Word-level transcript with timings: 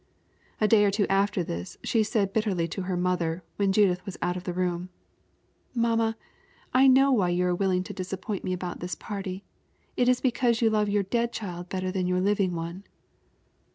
A 0.59 0.67
day 0.67 0.83
or 0.83 0.89
two 0.89 1.05
after 1.09 1.43
this 1.43 1.77
she 1.83 2.01
said 2.01 2.33
bitterly 2.33 2.67
to 2.69 2.81
her 2.81 2.97
mother, 2.97 3.43
when 3.57 3.71
Judith 3.71 4.03
was 4.03 4.17
out 4.19 4.35
of 4.35 4.45
the 4.45 4.51
room: 4.53 4.89
"Mamma, 5.75 6.17
I 6.73 6.87
know 6.87 7.11
why 7.11 7.29
you 7.29 7.45
are 7.45 7.53
willing 7.53 7.83
to 7.83 7.93
disappoint 7.93 8.43
me 8.43 8.51
about 8.51 8.79
this 8.79 8.95
party. 8.95 9.45
It 9.95 10.09
is 10.09 10.19
because 10.19 10.59
you 10.59 10.71
love 10.71 10.89
your 10.89 11.03
dead 11.03 11.31
child 11.31 11.69
better 11.69 11.91
than 11.91 12.07
your 12.07 12.19
living 12.19 12.55
one." 12.55 12.83